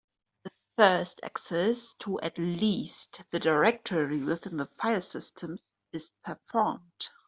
[0.43, 5.59] The first access to at least the directory within the filesystem
[5.93, 7.09] is performed.